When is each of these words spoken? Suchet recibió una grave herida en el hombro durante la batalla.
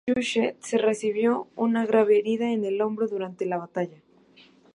Suchet 0.07 0.57
recibió 0.79 1.47
una 1.55 1.85
grave 1.85 2.17
herida 2.17 2.49
en 2.49 2.65
el 2.65 2.81
hombro 2.81 3.07
durante 3.07 3.45
la 3.45 3.59
batalla. 3.59 4.01